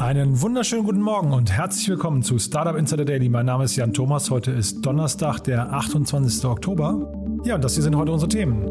[0.00, 3.28] Einen wunderschönen guten Morgen und herzlich willkommen zu Startup Insider Daily.
[3.28, 4.30] Mein Name ist Jan Thomas.
[4.30, 6.42] Heute ist Donnerstag, der 28.
[6.46, 7.12] Oktober.
[7.44, 8.64] Ja, und das hier sind heute unsere Themen.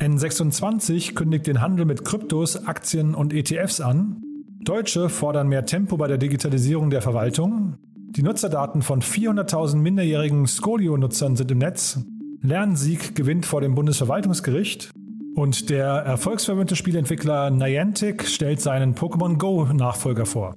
[0.00, 4.20] N26 kündigt den Handel mit Kryptos, Aktien und ETFs an.
[4.64, 7.76] Deutsche fordern mehr Tempo bei der Digitalisierung der Verwaltung.
[8.10, 12.00] Die Nutzerdaten von 400.000 minderjährigen Scolio-Nutzern sind im Netz.
[12.42, 14.92] Lernsieg gewinnt vor dem Bundesverwaltungsgericht.
[15.36, 20.54] Und der erfolgsverwöhnte Spieleentwickler Niantic stellt seinen Pokémon Go Nachfolger vor.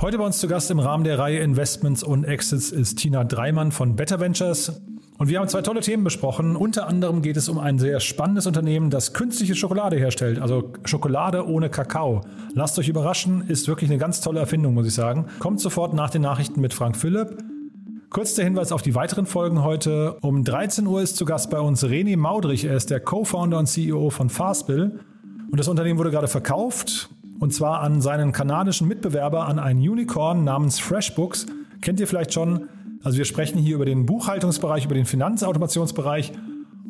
[0.00, 3.72] Heute bei uns zu Gast im Rahmen der Reihe Investments und Exits ist Tina Dreimann
[3.72, 4.80] von Better Ventures.
[5.18, 6.54] Und wir haben zwei tolle Themen besprochen.
[6.54, 11.44] Unter anderem geht es um ein sehr spannendes Unternehmen, das künstliche Schokolade herstellt, also Schokolade
[11.44, 12.20] ohne Kakao.
[12.54, 15.26] Lasst euch überraschen, ist wirklich eine ganz tolle Erfindung, muss ich sagen.
[15.40, 17.36] Kommt sofort nach den Nachrichten mit Frank Philipp.
[18.10, 20.16] Kurz der Hinweis auf die weiteren Folgen heute.
[20.22, 22.64] Um 13 Uhr ist zu Gast bei uns René Maudrich.
[22.64, 25.00] Er ist der Co-Founder und CEO von Fastbill.
[25.50, 27.10] Und das Unternehmen wurde gerade verkauft.
[27.38, 31.46] Und zwar an seinen kanadischen Mitbewerber, an ein Unicorn namens FreshBooks.
[31.82, 32.70] Kennt ihr vielleicht schon?
[33.04, 36.32] Also wir sprechen hier über den Buchhaltungsbereich, über den Finanzautomationsbereich.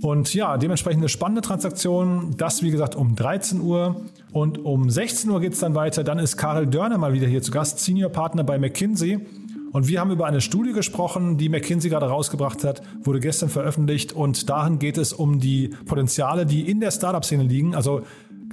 [0.00, 2.36] Und ja, dementsprechend eine spannende Transaktion.
[2.36, 4.02] Das, wie gesagt, um 13 Uhr.
[4.30, 6.04] Und um 16 Uhr geht es dann weiter.
[6.04, 9.26] Dann ist Karel Dörner mal wieder hier zu Gast, Senior Partner bei McKinsey.
[9.72, 14.12] Und wir haben über eine Studie gesprochen, die McKinsey gerade rausgebracht hat, wurde gestern veröffentlicht.
[14.12, 17.74] Und darin geht es um die Potenziale, die in der Startup-Szene liegen.
[17.74, 18.02] Also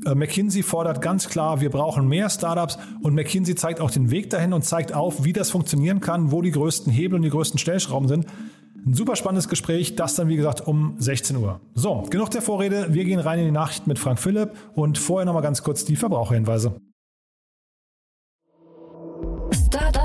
[0.05, 4.29] äh, McKinsey fordert ganz klar, wir brauchen mehr Startups und McKinsey zeigt auch den Weg
[4.29, 7.59] dahin und zeigt auf, wie das funktionieren kann, wo die größten Hebel und die größten
[7.59, 8.25] Stellschrauben sind.
[8.85, 11.59] Ein super spannendes Gespräch, das dann wie gesagt um 16 Uhr.
[11.73, 15.25] So, genug der Vorrede, wir gehen rein in die Nachrichten mit Frank Philipp und vorher
[15.25, 16.75] nochmal ganz kurz die Verbraucherhinweise.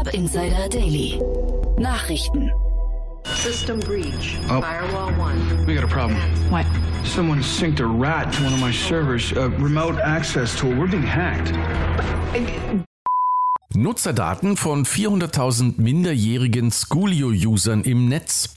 [0.01, 1.21] Startup Insider Daily.
[1.77, 2.51] Nachrichten.
[3.35, 4.39] System breach.
[4.49, 4.63] Oh.
[4.63, 5.67] Firewall 1.
[5.67, 6.17] We got a problem.
[6.51, 6.65] What?
[7.05, 9.33] Someone synced a rat to one of my servers.
[9.33, 10.71] A remote access tool.
[10.71, 11.53] We're being hacked.
[13.75, 18.57] Nutzerdaten von 400.000 minderjährigen Schoolio-Usern im Netz.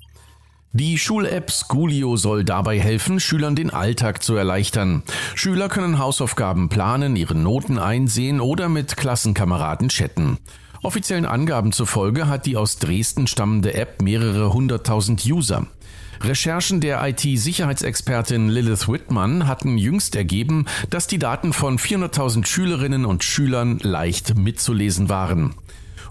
[0.72, 5.04] Die Schul-App Schoolio soll dabei helfen, Schülern den Alltag zu erleichtern.
[5.36, 10.38] Schüler können Hausaufgaben planen, ihre Noten einsehen oder mit Klassenkameraden chatten.
[10.84, 15.66] Offiziellen Angaben zufolge hat die aus Dresden stammende App mehrere hunderttausend User.
[16.20, 23.24] Recherchen der IT-Sicherheitsexpertin Lilith Whitman hatten jüngst ergeben, dass die Daten von 400.000 Schülerinnen und
[23.24, 25.56] Schülern leicht mitzulesen waren.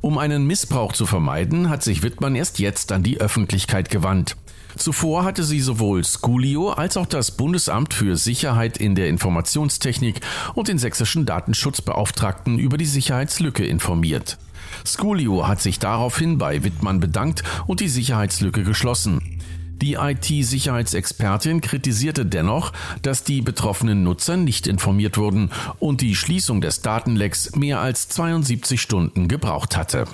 [0.01, 4.37] Um einen Missbrauch zu vermeiden, hat sich Whitman erst jetzt an die Öffentlichkeit gewandt.
[4.77, 10.21] Zuvor hatte sie sowohl Schoolio als auch das Bundesamt für Sicherheit in der Informationstechnik
[10.55, 14.39] und den sächsischen Datenschutzbeauftragten über die Sicherheitslücke informiert.
[14.87, 19.39] Schoolio hat sich daraufhin bei Wittmann bedankt und die Sicherheitslücke geschlossen.
[19.81, 22.73] Die IT-Sicherheitsexpertin kritisierte dennoch,
[23.03, 25.51] dass die betroffenen Nutzer nicht informiert wurden
[25.81, 30.07] und die Schließung des Datenlecks mehr als 72 Stunden gebraucht hatte.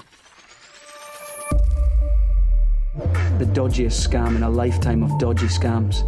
[3.39, 6.05] the dodgiest scam in a lifetime of dodgy scams.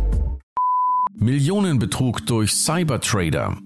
[1.14, 3.56] Millionenbetrug durch Cybertrader.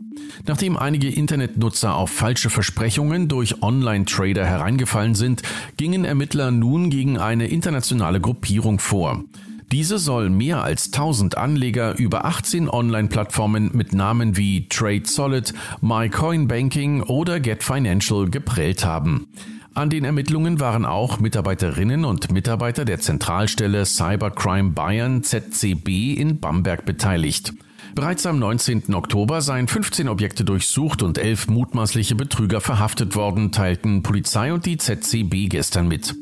[0.47, 5.43] Nachdem einige Internetnutzer auf falsche Versprechungen durch Online-Trader hereingefallen sind,
[5.77, 9.25] gingen Ermittler nun gegen eine internationale Gruppierung vor.
[9.73, 17.03] Diese soll mehr als 1000 Anleger über 18 Online-Plattformen mit Namen wie Trade Solid, MyCoinBanking
[17.03, 19.27] oder Get Financial geprellt haben.
[19.75, 26.85] An den Ermittlungen waren auch Mitarbeiterinnen und Mitarbeiter der Zentralstelle Cybercrime Bayern ZCB in Bamberg
[26.85, 27.53] beteiligt.
[27.94, 28.93] Bereits am 19.
[28.93, 34.78] Oktober seien 15 Objekte durchsucht und elf mutmaßliche Betrüger verhaftet worden, teilten Polizei und die
[34.78, 36.12] ZCB gestern mit.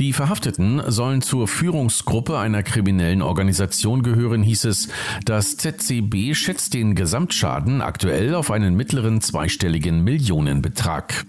[0.00, 4.88] Die Verhafteten sollen zur Führungsgruppe einer kriminellen Organisation gehören, hieß es.
[5.24, 11.26] Das ZCB schätzt den Gesamtschaden aktuell auf einen mittleren zweistelligen Millionenbetrag.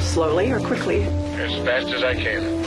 [0.00, 1.02] Slowly or quickly?
[1.44, 2.63] As fast as I can.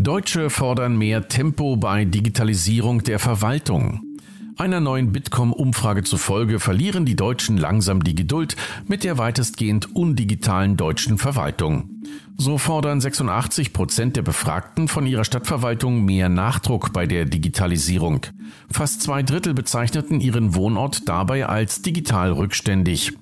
[0.00, 4.07] Deutsche fordern mehr Tempo bei Digitalisierung der Verwaltung.
[4.58, 8.56] Einer neuen Bitkom-Umfrage zufolge verlieren die Deutschen langsam die Geduld
[8.88, 11.88] mit der weitestgehend undigitalen deutschen Verwaltung.
[12.36, 18.26] So fordern 86 Prozent der Befragten von ihrer Stadtverwaltung mehr Nachdruck bei der Digitalisierung.
[18.68, 23.12] Fast zwei Drittel bezeichneten ihren Wohnort dabei als digital rückständig.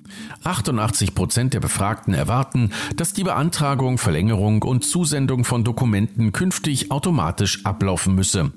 [0.43, 7.63] 88 Prozent der Befragten erwarten, dass die Beantragung, Verlängerung und Zusendung von Dokumenten künftig automatisch
[7.63, 8.51] ablaufen müsse.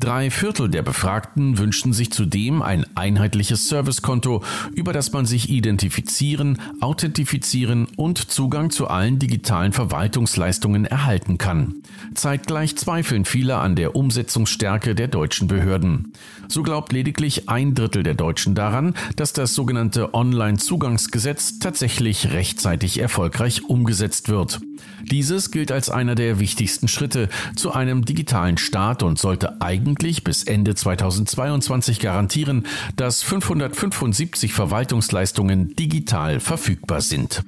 [0.00, 4.42] Drei Viertel der Befragten wünschten sich zudem ein einheitliches Servicekonto,
[4.74, 11.76] über das man sich identifizieren, authentifizieren und Zugang zu allen digitalen Verwaltungsleistungen erhalten kann.
[12.14, 16.12] Zeitgleich zweifeln viele an der Umsetzungsstärke der deutschen Behörden.
[16.48, 23.64] So glaubt lediglich ein Drittel der Deutschen daran, dass das sogenannte Online-Zugangsgesetz tatsächlich rechtzeitig erfolgreich
[23.64, 24.60] umgesetzt wird.
[25.02, 30.44] Dieses gilt als einer der wichtigsten Schritte zu einem digitalen Staat und sollte eigentlich bis
[30.44, 32.66] Ende 2022 garantieren,
[32.96, 37.42] dass 575 Verwaltungsleistungen digital verfügbar sind.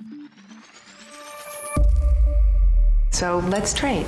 [3.11, 4.06] So let's trade.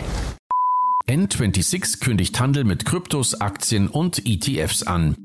[1.09, 5.17] N26 kündigt Handel mit Kryptos, Aktien und ETFs an.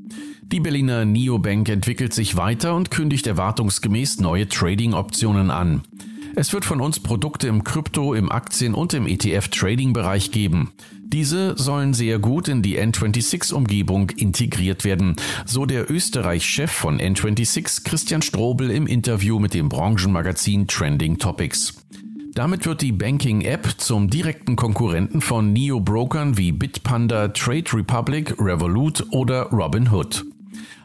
[0.42, 5.81] Die Berliner Neobank entwickelt sich weiter und kündigt erwartungsgemäß neue Trading-Optionen an.
[6.36, 10.72] Es wird von uns Produkte im Krypto, im Aktien- und im ETF-Trading-Bereich geben.
[11.04, 15.16] Diese sollen sehr gut in die N26-Umgebung integriert werden,
[15.46, 21.86] so der Österreich-Chef von N26 Christian Strobel im Interview mit dem Branchenmagazin Trending Topics.
[22.34, 29.52] Damit wird die Banking-App zum direkten Konkurrenten von Neo-Brokern wie Bitpanda, Trade Republic, Revolut oder
[29.52, 30.26] Robinhood.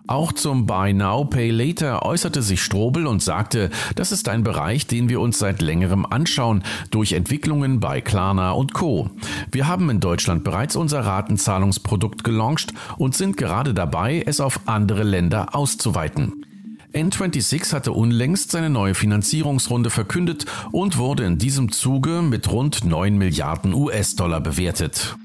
[0.08, 4.86] Auch zum Buy Now, Pay Later äußerte sich Strobel und sagte, das ist ein Bereich,
[4.86, 9.10] den wir uns seit längerem anschauen, durch Entwicklungen bei Klarna und Co.
[9.52, 15.02] Wir haben in Deutschland bereits unser Ratenzahlungsprodukt gelauncht und sind gerade dabei, es auf andere
[15.02, 16.46] Länder auszuweiten.
[16.94, 23.18] N26 hatte unlängst seine neue Finanzierungsrunde verkündet und wurde in diesem Zuge mit rund 9
[23.18, 25.18] Milliarden US-Dollar bewertet.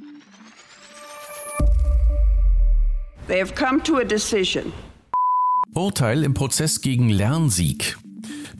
[3.28, 4.74] They have come to a decision.
[5.74, 7.98] Urteil im Prozess gegen Lernsieg.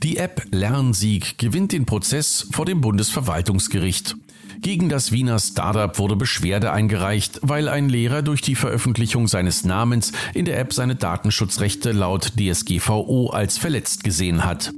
[0.02, 4.16] Die App Lernsieg gewinnt den Prozess vor dem Bundesverwaltungsgericht.
[4.62, 10.14] Gegen das Wiener Startup wurde Beschwerde eingereicht, weil ein Lehrer durch die Veröffentlichung seines Namens
[10.34, 14.74] in der App seine Datenschutzrechte laut DSGVO als verletzt gesehen hat.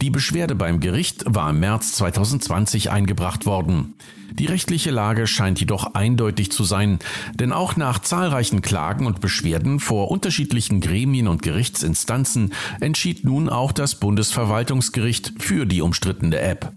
[0.00, 3.94] Die Beschwerde beim Gericht war im März 2020 eingebracht worden.
[4.30, 7.00] Die rechtliche Lage scheint jedoch eindeutig zu sein,
[7.34, 13.72] denn auch nach zahlreichen Klagen und Beschwerden vor unterschiedlichen Gremien und Gerichtsinstanzen entschied nun auch
[13.72, 16.72] das Bundesverwaltungsgericht für die umstrittene App.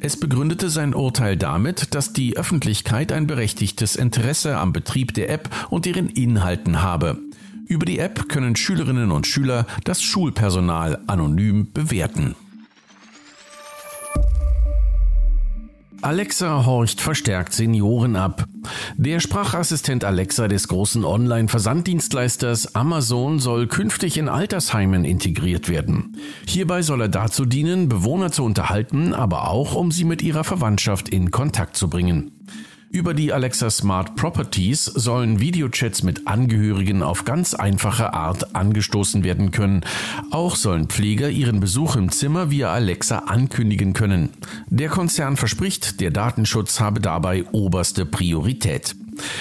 [0.00, 5.48] Es begründete sein Urteil damit, dass die Öffentlichkeit ein berechtigtes Interesse am Betrieb der App
[5.70, 7.20] und deren Inhalten habe.
[7.68, 12.34] Über die App können Schülerinnen und Schüler das Schulpersonal anonym bewerten.
[16.04, 18.44] Alexa horcht verstärkt Senioren ab.
[18.96, 26.18] Der Sprachassistent Alexa des großen Online-Versanddienstleisters Amazon soll künftig in Altersheimen integriert werden.
[26.46, 31.08] Hierbei soll er dazu dienen, Bewohner zu unterhalten, aber auch um sie mit ihrer Verwandtschaft
[31.08, 32.33] in Kontakt zu bringen.
[32.94, 39.50] Über die Alexa Smart Properties sollen Videochats mit Angehörigen auf ganz einfache Art angestoßen werden
[39.50, 39.84] können.
[40.30, 44.30] Auch sollen Pfleger ihren Besuch im Zimmer via Alexa ankündigen können.
[44.68, 48.94] Der Konzern verspricht, der Datenschutz habe dabei oberste Priorität.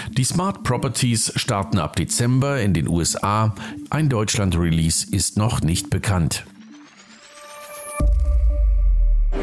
[0.09, 3.53] Die Smart Properties starten ab Dezember in den USA.
[3.91, 6.43] Ein Deutschland-Release ist noch nicht bekannt.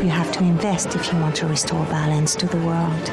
[0.02, 3.12] You have to invest if you want to restore balance to the world.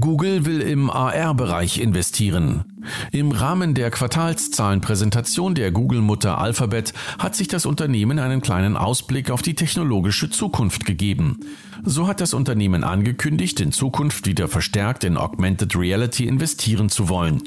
[0.00, 2.64] Google will im AR-Bereich investieren.
[3.10, 9.42] Im Rahmen der Quartalszahlenpräsentation der Google-Mutter Alphabet hat sich das Unternehmen einen kleinen Ausblick auf
[9.42, 11.40] die technologische Zukunft gegeben.
[11.84, 17.42] So hat das Unternehmen angekündigt, in Zukunft wieder verstärkt in Augmented Reality investieren zu wollen.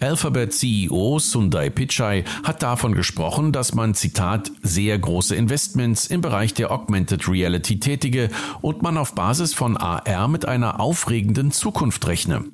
[0.00, 6.54] Alphabet CEO Sundar Pichai hat davon gesprochen, dass man, Zitat, sehr große Investments im Bereich
[6.54, 8.30] der Augmented Reality tätige
[8.60, 12.44] und man auf Basis von AR mit einer aufregenden Zukunft rechne.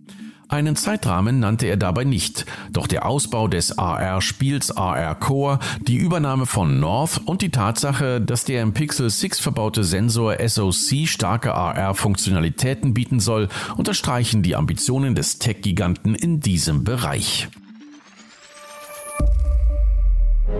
[0.48, 6.46] Einen Zeitrahmen nannte er dabei nicht, doch der Ausbau des AR-Spiels AR Core, die Übernahme
[6.46, 12.92] von North und die Tatsache, dass der im Pixel 6 verbaute Sensor SoC starke AR-Funktionalitäten
[12.92, 17.48] bieten soll, unterstreichen die Ambitionen des Tech-Giganten in diesem Bereich.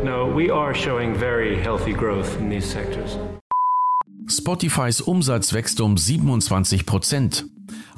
[0.03, 3.19] No, we are showing very healthy growth in these sectors.
[4.27, 7.45] Spotifys Umsatz wächst um 27 Prozent.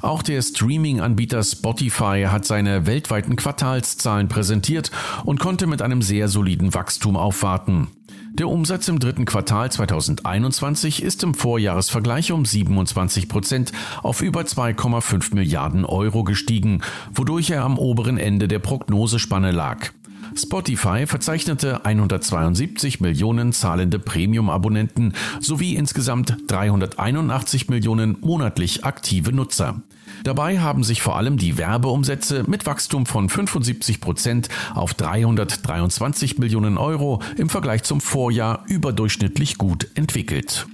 [0.01, 4.91] Auch der Streaming-Anbieter Spotify hat seine weltweiten Quartalszahlen präsentiert
[5.25, 7.87] und konnte mit einem sehr soliden Wachstum aufwarten.
[8.33, 13.71] Der Umsatz im dritten Quartal 2021 ist im Vorjahresvergleich um 27 Prozent
[14.03, 19.91] auf über 2,5 Milliarden Euro gestiegen, wodurch er am oberen Ende der Prognosespanne lag.
[20.35, 29.81] Spotify verzeichnete 172 Millionen zahlende Premium-Abonnenten sowie insgesamt 381 Millionen monatlich aktive Nutzer.
[30.23, 36.77] Dabei haben sich vor allem die Werbeumsätze mit Wachstum von 75 Prozent auf 323 Millionen
[36.77, 40.67] Euro im Vergleich zum Vorjahr überdurchschnittlich gut entwickelt.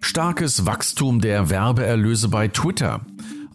[0.00, 3.00] Starkes Wachstum der Werbeerlöse bei Twitter.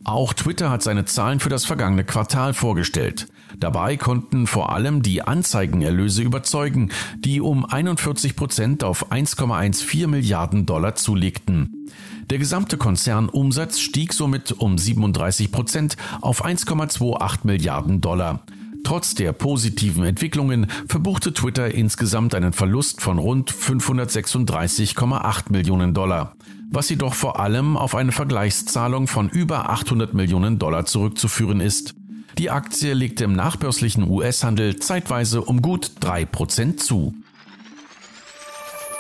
[0.04, 3.28] Auch Twitter hat seine Zahlen für das vergangene Quartal vorgestellt.
[3.60, 6.90] Dabei konnten vor allem die Anzeigenerlöse überzeugen,
[7.20, 11.88] die um 41 Prozent auf 1,14 Milliarden Dollar zulegten.
[12.32, 18.42] Der gesamte Konzernumsatz stieg somit um 37 Prozent auf 1,28 Milliarden Dollar.
[18.84, 26.36] Trotz der positiven Entwicklungen verbuchte Twitter insgesamt einen Verlust von rund 536,8 Millionen Dollar
[26.72, 31.94] was jedoch vor allem auf eine Vergleichszahlung von über 800 Millionen Dollar zurückzuführen ist.
[32.38, 37.14] Die Aktie legte im nachbörslichen US-Handel zeitweise um gut 3% zu.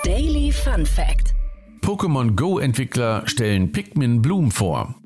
[0.03, 1.33] Daily Fun Fact
[1.81, 5.00] Pokémon Go-Entwickler stellen Pikmin Bloom vor.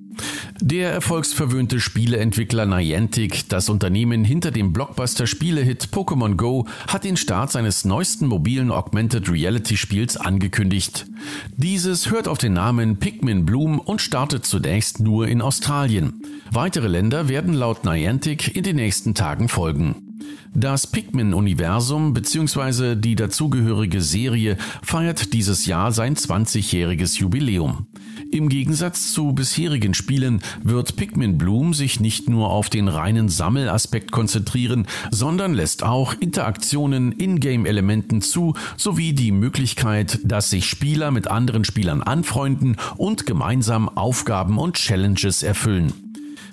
[0.62, 7.86] Der erfolgsverwöhnte Spieleentwickler Niantic, das Unternehmen hinter dem Blockbuster-Spielehit Pokémon Go, hat den Start seines
[7.86, 11.06] neuesten mobilen Augmented Reality Spiels angekündigt.
[11.58, 16.22] Dieses hört auf den Namen Pikmin Bloom und startet zunächst nur in Australien.
[16.52, 20.05] Weitere Länder werden laut Niantic in den nächsten Tagen folgen.
[20.54, 22.96] Das Pikmin-Universum bzw.
[22.96, 27.88] die dazugehörige Serie feiert dieses Jahr sein 20-jähriges Jubiläum.
[28.32, 34.12] Im Gegensatz zu bisherigen Spielen wird Pikmin Bloom sich nicht nur auf den reinen Sammelaspekt
[34.12, 41.66] konzentrieren, sondern lässt auch Interaktionen, Ingame-Elementen zu, sowie die Möglichkeit, dass sich Spieler mit anderen
[41.66, 46.05] Spielern anfreunden und gemeinsam Aufgaben und Challenges erfüllen.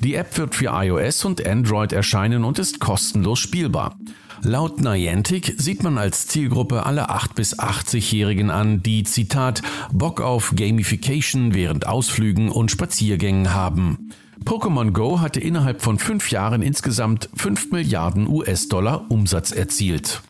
[0.02, 3.96] Die App wird für iOS und Android erscheinen und ist kostenlos spielbar.
[4.42, 10.54] Laut Niantic sieht man als Zielgruppe alle 8- bis 80-Jährigen an, die Zitat Bock auf
[10.56, 14.10] Gamification während Ausflügen und Spaziergängen haben.
[14.44, 20.20] Pokémon Go hatte innerhalb von fünf Jahren insgesamt 5 Milliarden US-Dollar Umsatz erzielt.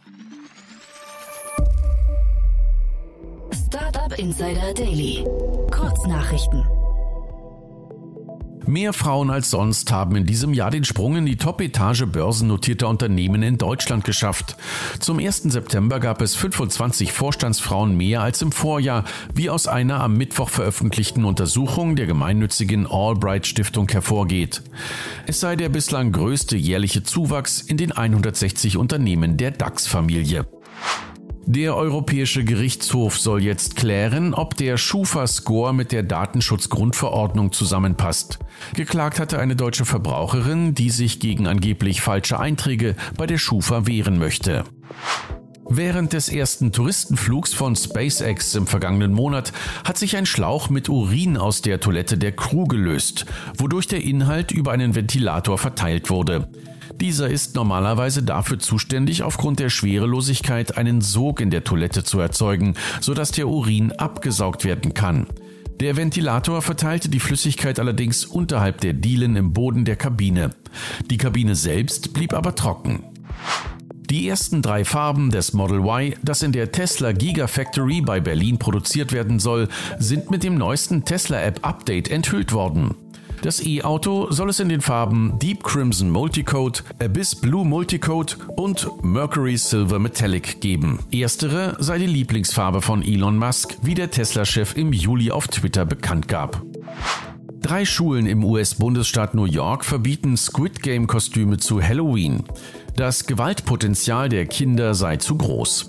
[3.66, 5.24] Startup Insider Daily.
[5.70, 6.62] Kurznachrichten.
[8.72, 13.42] Mehr Frauen als sonst haben in diesem Jahr den Sprung in die Top-Etage börsennotierter Unternehmen
[13.42, 14.56] in Deutschland geschafft.
[14.98, 15.42] Zum 1.
[15.42, 21.26] September gab es 25 Vorstandsfrauen mehr als im Vorjahr, wie aus einer am Mittwoch veröffentlichten
[21.26, 24.62] Untersuchung der gemeinnützigen Albright Stiftung hervorgeht.
[25.26, 30.46] Es sei der bislang größte jährliche Zuwachs in den 160 Unternehmen der DAX-Familie.
[31.44, 38.38] Der Europäische Gerichtshof soll jetzt klären, ob der Schufa-Score mit der Datenschutzgrundverordnung zusammenpasst.
[38.74, 44.18] Geklagt hatte eine deutsche Verbraucherin, die sich gegen angeblich falsche Einträge bei der Schufa wehren
[44.18, 44.62] möchte.
[45.68, 49.52] Während des ersten Touristenflugs von SpaceX im vergangenen Monat
[49.84, 54.52] hat sich ein Schlauch mit Urin aus der Toilette der Crew gelöst, wodurch der Inhalt
[54.52, 56.48] über einen Ventilator verteilt wurde.
[57.00, 62.74] Dieser ist normalerweise dafür zuständig, aufgrund der Schwerelosigkeit einen Sog in der Toilette zu erzeugen,
[63.00, 65.26] sodass der Urin abgesaugt werden kann.
[65.80, 70.50] Der Ventilator verteilte die Flüssigkeit allerdings unterhalb der Dielen im Boden der Kabine.
[71.10, 73.02] Die Kabine selbst blieb aber trocken.
[74.08, 79.10] Die ersten drei Farben des Model Y, das in der Tesla Gigafactory bei Berlin produziert
[79.10, 79.68] werden soll,
[79.98, 82.94] sind mit dem neuesten Tesla App Update enthüllt worden.
[83.42, 89.56] Das E-Auto soll es in den Farben Deep Crimson Multicoat, Abyss Blue Multicoat und Mercury
[89.56, 91.00] Silver Metallic geben.
[91.10, 96.28] Erstere sei die Lieblingsfarbe von Elon Musk, wie der Tesla-Chef im Juli auf Twitter bekannt
[96.28, 96.62] gab.
[97.60, 102.44] Drei Schulen im US-Bundesstaat New York verbieten Squid Game-Kostüme zu Halloween.
[102.94, 105.88] Das Gewaltpotenzial der Kinder sei zu groß.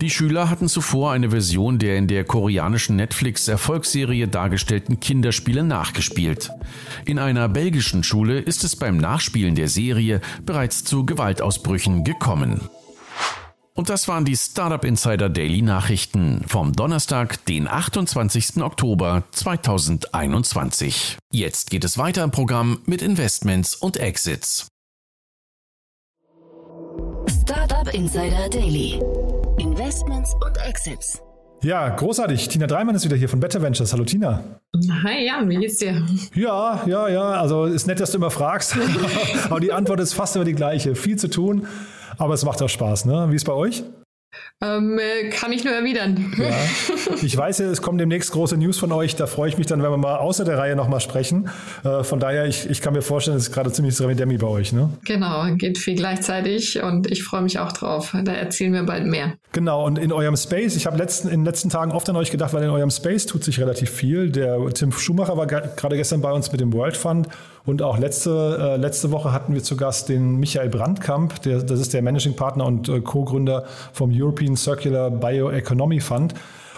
[0.00, 6.50] Die Schüler hatten zuvor eine Version der in der koreanischen Netflix-Erfolgsserie dargestellten Kinderspiele nachgespielt.
[7.04, 12.60] In einer belgischen Schule ist es beim Nachspielen der Serie bereits zu Gewaltausbrüchen gekommen.
[13.76, 18.62] Und das waren die Startup Insider Daily Nachrichten vom Donnerstag, den 28.
[18.62, 21.18] Oktober 2021.
[21.32, 24.68] Jetzt geht es weiter im Programm mit Investments und Exits.
[27.94, 29.00] Insider Daily.
[29.58, 31.22] Investments und Exits.
[31.62, 32.48] Ja, großartig.
[32.48, 33.92] Tina Dreimann ist wieder hier von Better Ventures.
[33.92, 34.42] Hallo Tina.
[35.04, 36.02] Hi Jan, wie geht's dir?
[36.34, 37.22] Ja, ja, ja.
[37.22, 38.76] Also ist nett, dass du immer fragst.
[39.48, 40.96] aber die Antwort ist fast immer die gleiche.
[40.96, 41.68] Viel zu tun,
[42.18, 43.04] aber es macht auch Spaß.
[43.04, 43.28] Ne?
[43.30, 43.84] Wie ist bei euch?
[44.62, 46.32] Ähm, äh, kann ich nur erwidern.
[46.38, 46.54] Ja.
[47.22, 49.16] Ich weiß ja, es kommen demnächst große News von euch.
[49.16, 51.48] Da freue ich mich dann, wenn wir mal außer der Reihe nochmal sprechen.
[51.84, 54.72] Äh, von daher, ich, ich kann mir vorstellen, es ist gerade ziemlich Demi bei euch.
[54.72, 54.90] Ne?
[55.04, 58.14] Genau, geht viel gleichzeitig und ich freue mich auch drauf.
[58.24, 59.34] Da erzählen wir bald mehr.
[59.52, 62.30] Genau, und in eurem Space, ich habe letzten, in den letzten Tagen oft an euch
[62.30, 64.30] gedacht, weil in eurem Space tut sich relativ viel.
[64.30, 67.28] Der Tim Schumacher war gerade gestern bei uns mit dem World Fund
[67.66, 71.80] und auch letzte, äh, letzte Woche hatten wir zu Gast den Michael Brandkamp, der, das
[71.80, 76.34] ist der Managing Partner und äh, Co-Gründer vom European Circular Bioeconomy Fund.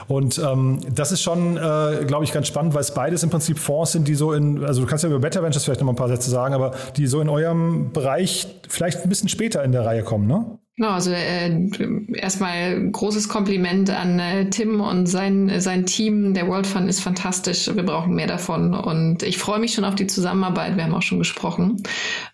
[0.09, 3.59] Und ähm, das ist schon, äh, glaube ich, ganz spannend, weil es beides im Prinzip
[3.59, 5.95] Fonds sind, die so in, also du kannst ja über Better Ventures vielleicht noch mal
[5.95, 9.73] ein paar Sätze sagen, aber die so in eurem Bereich vielleicht ein bisschen später in
[9.73, 10.59] der Reihe kommen, ne?
[10.79, 11.71] Genau, also äh,
[12.13, 16.35] erstmal großes Kompliment an äh, Tim und sein, sein Team.
[16.35, 17.75] Der World Fund ist fantastisch.
[17.75, 18.75] Wir brauchen mehr davon.
[18.75, 20.77] Und ich freue mich schon auf die Zusammenarbeit.
[20.77, 21.83] Wir haben auch schon gesprochen.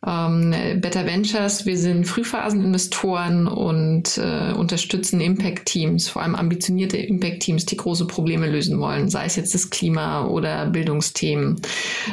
[0.05, 7.77] Ähm, Better Ventures, wir sind Frühphaseninvestoren und äh, unterstützen Impact-Teams, vor allem ambitionierte Impact-Teams, die
[7.77, 11.61] große Probleme lösen wollen, sei es jetzt das Klima oder Bildungsthemen,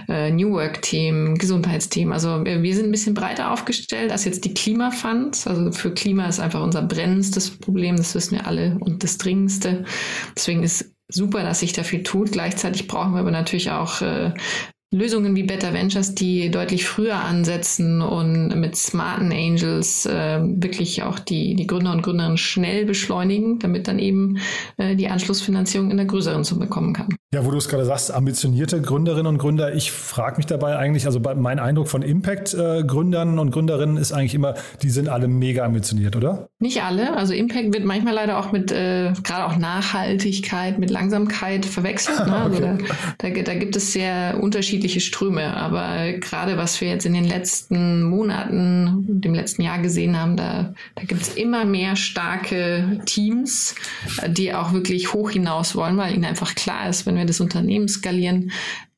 [0.07, 2.13] äh, New Work-Themen, Gesundheitsthemen.
[2.13, 6.27] Also wir sind ein bisschen breiter aufgestellt als jetzt die Klimafunds, also für Klima Klima
[6.27, 9.85] ist einfach unser brennendstes Problem, das wissen wir alle, und das dringendste.
[10.35, 12.33] Deswegen ist super, dass sich da viel tut.
[12.33, 14.33] Gleichzeitig brauchen wir aber natürlich auch äh,
[14.91, 21.19] Lösungen wie Better Ventures, die deutlich früher ansetzen und mit smarten Angels äh, wirklich auch
[21.19, 24.39] die, die Gründer und Gründerinnen schnell beschleunigen, damit dann eben
[24.77, 27.09] äh, die Anschlussfinanzierung in der größeren Summe kommen kann.
[27.31, 29.75] Ja, wo du es gerade sagst, ambitionierte Gründerinnen und Gründer.
[29.75, 34.55] Ich frage mich dabei eigentlich, also mein Eindruck von Impact-Gründern und Gründerinnen ist eigentlich immer,
[34.81, 36.49] die sind alle mega ambitioniert, oder?
[36.57, 37.15] Nicht alle.
[37.15, 42.25] Also Impact wird manchmal leider auch mit, äh, gerade auch Nachhaltigkeit, mit Langsamkeit verwechselt.
[42.25, 42.35] Ne?
[42.35, 42.85] Also okay.
[43.19, 45.57] da, da, da gibt es sehr unterschiedliche Ströme.
[45.57, 50.73] Aber gerade was wir jetzt in den letzten Monaten, dem letzten Jahr gesehen haben, da,
[50.95, 53.75] da gibt es immer mehr starke Teams,
[54.27, 57.89] die auch wirklich hoch hinaus wollen, weil ihnen einfach klar ist, wenn wir das Unternehmen
[57.89, 58.51] skalieren,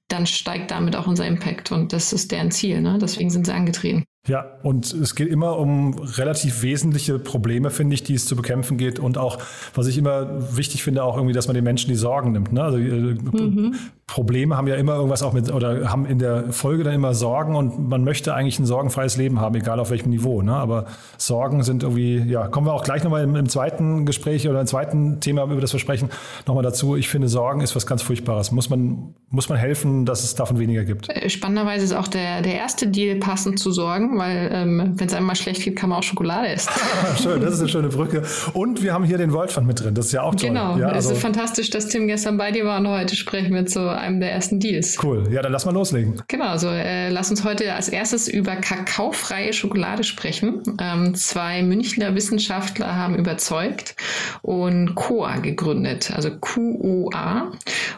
[0.07, 2.81] dann steigt damit auch unser Impact und das ist deren Ziel.
[2.81, 2.99] Ne?
[3.01, 4.03] Deswegen sind sie angetreten.
[4.27, 8.77] Ja, und es geht immer um relativ wesentliche Probleme, finde ich, die es zu bekämpfen
[8.77, 8.99] geht.
[8.99, 9.39] Und auch,
[9.73, 12.53] was ich immer wichtig finde, auch irgendwie, dass man den Menschen die Sorgen nimmt.
[12.53, 12.61] Ne?
[12.61, 13.75] Also äh, mhm.
[14.11, 17.55] Probleme haben ja immer irgendwas auch mit, oder haben in der Folge dann immer Sorgen
[17.55, 20.41] und man möchte eigentlich ein sorgenfreies Leben haben, egal auf welchem Niveau.
[20.41, 20.53] Ne?
[20.53, 20.85] Aber
[21.17, 24.67] Sorgen sind irgendwie, ja, kommen wir auch gleich nochmal im, im zweiten Gespräch oder im
[24.67, 26.09] zweiten Thema, über das wir sprechen,
[26.45, 26.95] nochmal dazu.
[26.97, 28.51] Ich finde, Sorgen ist was ganz Furchtbares.
[28.51, 31.09] Muss man, muss man helfen, dass es davon weniger gibt.
[31.09, 35.13] Äh, spannenderweise ist auch der, der erste Deal passend zu Sorgen weil ähm, wenn es
[35.13, 36.71] einmal schlecht geht, kann man auch Schokolade essen.
[37.21, 38.23] Schön, das ist eine schöne Brücke.
[38.53, 40.49] Und wir haben hier den World Fund mit drin, das ist ja auch toll.
[40.49, 43.53] Genau, ja, also es ist fantastisch, dass Tim gestern bei dir war und heute sprechen
[43.53, 44.97] wir zu einem der ersten Deals.
[45.01, 46.21] Cool, ja, dann lass mal loslegen.
[46.27, 50.61] Genau, also äh, lass uns heute als erstes über kakaofreie Schokolade sprechen.
[50.79, 53.95] Ähm, zwei Münchner Wissenschaftler haben überzeugt
[54.41, 57.51] und COA gegründet, also QOA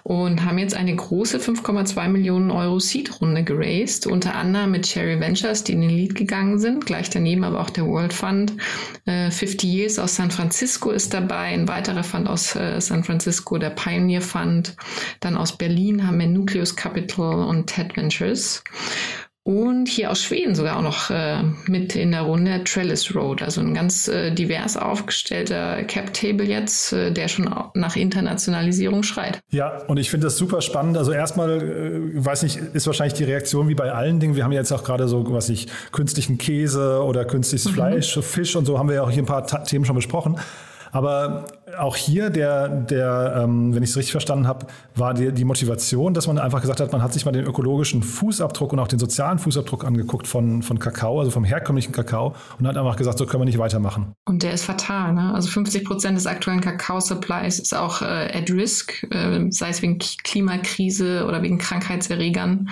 [0.03, 5.63] und haben jetzt eine große 5,2 Millionen Euro Seed-Runde geraced, unter anderem mit Cherry Ventures,
[5.63, 6.85] die in den Lead gegangen sind.
[6.85, 8.53] Gleich daneben aber auch der World Fund.
[9.05, 13.57] Äh, 50 Years aus San Francisco ist dabei, ein weiterer Fund aus äh, San Francisco,
[13.57, 14.75] der Pioneer Fund.
[15.21, 18.63] Dann aus Berlin haben wir Nucleus Capital und TED Ventures.
[19.45, 23.59] Und hier aus Schweden sogar auch noch äh, mit in der Runde Trellis Road, also
[23.59, 29.41] ein ganz äh, divers aufgestellter Cap-Table jetzt, äh, der schon nach Internationalisierung schreit.
[29.49, 30.97] Ja, und ich finde das super spannend.
[30.97, 34.37] Also erstmal, äh, weiß nicht, ist wahrscheinlich die Reaktion wie bei allen Dingen.
[34.37, 37.73] Wir haben jetzt auch gerade so, was ich, künstlichen Käse oder künstliches mhm.
[37.73, 40.39] Fleisch, Fisch und so haben wir ja auch hier ein paar Themen schon besprochen.
[40.93, 45.45] Aber auch hier, der, der ähm, wenn ich es richtig verstanden habe, war die, die
[45.45, 48.87] Motivation, dass man einfach gesagt hat, man hat sich mal den ökologischen Fußabdruck und auch
[48.87, 53.17] den sozialen Fußabdruck angeguckt von, von Kakao, also vom herkömmlichen Kakao, und hat einfach gesagt,
[53.17, 54.13] so können wir nicht weitermachen.
[54.25, 55.13] Und der ist fatal.
[55.13, 55.33] Ne?
[55.33, 59.99] Also 50 Prozent des aktuellen Kakao-Supplies ist auch äh, at risk, äh, sei es wegen
[59.99, 62.69] Klimakrise oder wegen Krankheitserregern.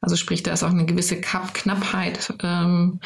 [0.00, 3.00] Also sprich, da ist auch eine gewisse Knappheit ähm,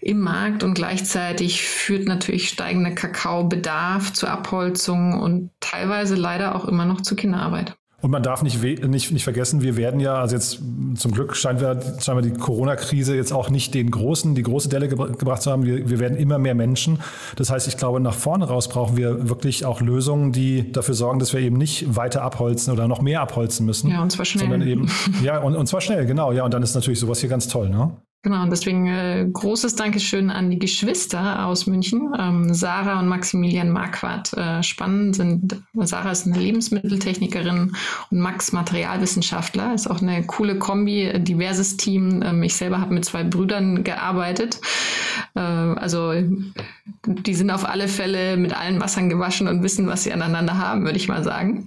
[0.00, 6.84] im Markt und gleichzeitig führt natürlich steigender Kakaobedarf zur Abholzung und teilweise leider auch immer
[6.84, 7.76] noch zu Kinderarbeit.
[8.02, 10.60] Und man darf nicht, nicht, nicht vergessen, wir werden ja, also jetzt
[10.96, 14.68] zum Glück scheint wir, scheint wir die Corona-Krise jetzt auch nicht den großen, die große
[14.68, 15.64] Delle gebra gebracht zu haben.
[15.64, 16.98] Wir, wir werden immer mehr Menschen.
[17.36, 21.20] Das heißt, ich glaube, nach vorne raus brauchen wir wirklich auch Lösungen, die dafür sorgen,
[21.20, 23.88] dass wir eben nicht weiter abholzen oder noch mehr abholzen müssen.
[23.88, 24.48] Ja, und zwar schnell.
[24.48, 24.90] Sondern eben,
[25.22, 26.32] ja, und, und zwar schnell, genau.
[26.32, 27.92] Ja, und dann ist natürlich sowas hier ganz toll, ne?
[28.24, 33.70] Genau, und deswegen äh, großes Dankeschön an die Geschwister aus München, ähm, Sarah und Maximilian
[33.70, 34.32] Marquardt.
[34.34, 37.72] Äh, spannend sind, Sarah ist eine Lebensmitteltechnikerin
[38.10, 39.74] und Max Materialwissenschaftler.
[39.74, 42.22] Ist auch eine coole Kombi, diverses Team.
[42.22, 44.60] Ähm, ich selber habe mit zwei Brüdern gearbeitet.
[45.34, 46.14] Äh, also
[47.06, 50.84] die sind auf alle Fälle mit allen Wassern gewaschen und wissen, was sie aneinander haben,
[50.84, 51.66] würde ich mal sagen.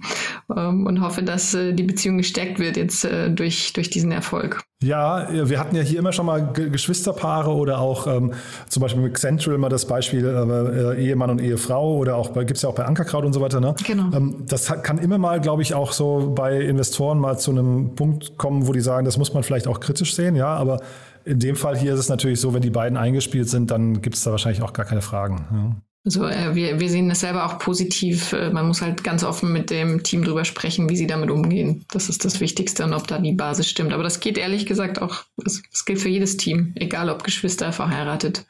[0.56, 4.64] Ähm, und hoffe, dass äh, die Beziehung gestärkt wird jetzt äh, durch, durch diesen Erfolg.
[4.82, 8.34] Ja, wir hatten ja hier immer schon mal Geschwisterpaare oder auch ähm,
[8.68, 12.62] zum Beispiel mit Central mal das Beispiel äh, Ehemann und Ehefrau oder auch gibt es
[12.62, 13.58] ja auch bei Ankerkraut und so weiter.
[13.58, 13.74] Ne?
[13.86, 14.14] Genau.
[14.14, 18.36] Ähm, das kann immer mal, glaube ich, auch so bei Investoren mal zu einem Punkt
[18.36, 20.82] kommen, wo die sagen, das muss man vielleicht auch kritisch sehen, ja, aber
[21.24, 24.16] in dem Fall hier ist es natürlich so, wenn die beiden eingespielt sind, dann gibt
[24.16, 25.46] es da wahrscheinlich auch gar keine Fragen.
[25.50, 25.76] Ja.
[26.06, 28.32] Also äh, wir, wir sehen das selber auch positiv.
[28.32, 31.84] Äh, man muss halt ganz offen mit dem Team drüber sprechen, wie sie damit umgehen.
[31.90, 33.92] Das ist das Wichtigste und ob da die Basis stimmt.
[33.92, 37.72] Aber das geht ehrlich gesagt auch, es, es gilt für jedes Team, egal ob Geschwister,
[37.72, 38.46] verheiratet.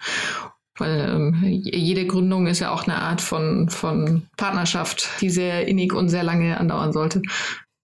[0.76, 5.94] Weil ähm, jede Gründung ist ja auch eine Art von, von Partnerschaft, die sehr innig
[5.94, 7.22] und sehr lange andauern sollte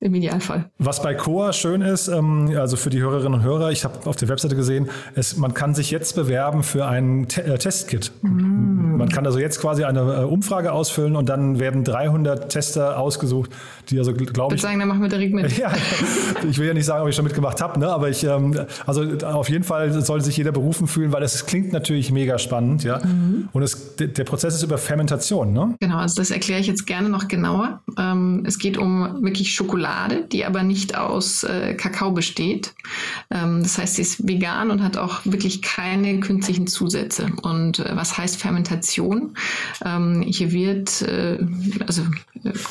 [0.03, 0.69] im Idealfall.
[0.79, 4.17] Was bei Coa schön ist, ähm, also für die Hörerinnen und Hörer, ich habe auf
[4.17, 8.11] der Webseite gesehen, es, man kann sich jetzt bewerben für ein Te äh, Testkit.
[8.23, 8.97] Mm.
[8.97, 13.51] Man kann also jetzt quasi eine äh, Umfrage ausfüllen und dann werden 300 Tester ausgesucht,
[13.91, 14.35] die also, glaube ich...
[14.35, 15.57] Ich würde sagen, dann machen wir direkt mit.
[15.57, 15.73] ja,
[16.51, 17.89] ich will ja nicht sagen, ob ich schon mitgemacht habe, ne?
[17.89, 21.73] aber ich, ähm, also auf jeden Fall soll sich jeder berufen fühlen, weil es klingt
[21.73, 22.99] natürlich mega spannend, ja.
[22.99, 23.51] Mm.
[23.53, 25.77] Und es, der Prozess ist über Fermentation, ne?
[25.79, 27.83] Genau, also das erkläre ich jetzt gerne noch genauer.
[27.97, 32.75] Ähm, es geht um wirklich Schokolade Schokolade, die aber nicht aus äh, Kakao besteht.
[33.31, 37.27] Ähm, das heißt, sie ist vegan und hat auch wirklich keine künstlichen Zusätze.
[37.43, 39.35] Und äh, was heißt Fermentation?
[39.85, 41.39] Ähm, hier wird, äh,
[41.87, 42.03] also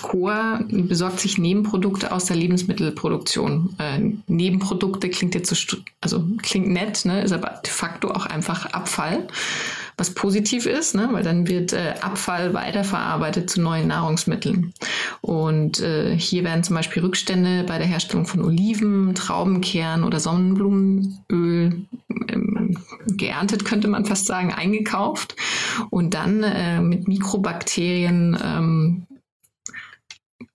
[0.02, 3.76] Coa besorgt sich Nebenprodukte aus der Lebensmittelproduktion.
[3.78, 8.66] Äh, Nebenprodukte klingt jetzt so, also klingt nett, ne, ist aber de facto auch einfach
[8.74, 9.28] Abfall
[10.02, 11.10] was positiv ist, ne?
[11.12, 14.74] weil dann wird äh, Abfall weiterverarbeitet zu neuen Nahrungsmitteln.
[15.22, 21.86] Und äh, hier werden zum Beispiel Rückstände bei der Herstellung von Oliven, Traubenkern oder Sonnenblumenöl
[22.28, 25.36] ähm, geerntet, könnte man fast sagen, eingekauft
[25.92, 29.08] und dann äh, mit Mikrobakterien ähm,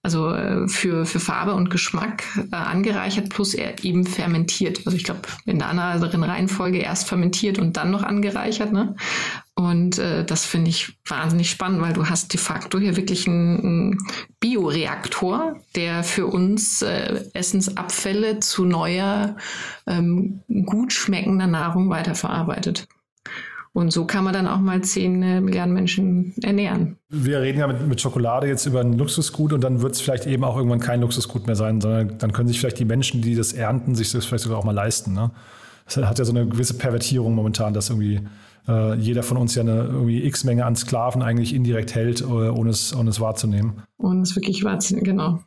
[0.07, 4.83] also äh, für, für Farbe und Geschmack äh, angereichert plus eben fermentiert.
[4.87, 8.73] Also ich glaube, in der anderen Reihenfolge erst fermentiert und dann noch angereichert.
[8.73, 8.95] Ne?
[9.59, 13.59] Und äh, das finde ich wahnsinnig spannend, weil du hast de facto hier wirklich einen,
[13.59, 13.99] einen
[14.39, 19.37] Bioreaktor, der für uns äh, Essensabfälle zu neuer,
[19.87, 22.87] ähm, gut schmeckender Nahrung weiterverarbeitet.
[23.73, 26.99] Und so kann man dann auch mal 10 äh, Milliarden Menschen ernähren.
[27.09, 30.27] Wir reden ja mit, mit Schokolade jetzt über ein Luxusgut und dann wird es vielleicht
[30.27, 33.35] eben auch irgendwann kein Luxusgut mehr sein, sondern dann können sich vielleicht die Menschen, die
[33.35, 35.15] das ernten, sich das vielleicht sogar auch mal leisten.
[35.15, 35.31] Ne?
[35.87, 38.21] Das hat ja so eine gewisse Pervertierung momentan, dass irgendwie
[38.69, 42.71] äh, jeder von uns ja eine irgendwie X-Menge an Sklaven eigentlich indirekt hält, äh, ohne
[42.71, 43.83] es, ohne es wahrzunehmen.
[43.99, 45.41] Ohne es wirklich wahrzunehmen, genau.